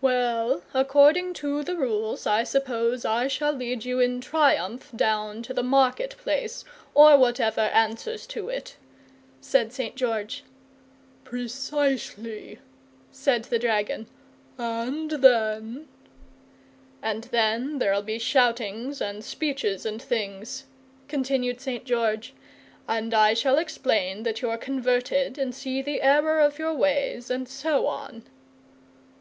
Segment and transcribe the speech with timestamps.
[0.00, 5.52] "Well, according to the rules I suppose I shall lead you in triumph down to
[5.52, 8.76] the market place or whatever answers to it,"
[9.40, 9.96] said St.
[9.96, 10.44] George.
[11.24, 12.60] "Precisely,"
[13.10, 14.06] said the dragon.
[14.58, 15.88] "And then"
[17.02, 20.66] "And then there'll be shoutings and speeches and things,"
[21.08, 21.84] continued St.
[21.84, 22.32] George.
[22.86, 27.48] "And I shall explain that you're converted, and see the error of your ways, and
[27.48, 28.22] so on."